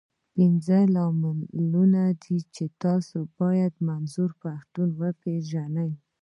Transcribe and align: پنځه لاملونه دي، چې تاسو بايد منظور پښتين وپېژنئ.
پنځه 0.33 0.77
لاملونه 0.95 2.01
دي، 2.21 2.37
چې 2.55 2.63
تاسو 2.83 3.17
بايد 3.39 3.73
منظور 3.89 4.29
پښتين 4.43 4.89
وپېژنئ. 4.99 5.91